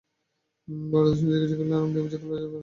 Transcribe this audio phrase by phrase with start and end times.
[0.91, 2.59] বরদাসুন্দরী জিজ্ঞাসা করিলেন, আপনি বুঝি কলেজে পড়ছেন?